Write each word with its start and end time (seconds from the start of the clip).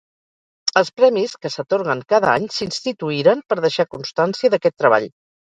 Els 0.79 0.87
premis 1.01 1.35
que 1.43 1.51
s'atorguen 1.55 2.01
cada 2.15 2.31
any 2.37 2.49
s'instituïren 2.57 3.45
per 3.53 3.59
deixar 3.67 3.87
constància 3.93 4.53
d'aquest 4.57 4.81
treball. 4.85 5.09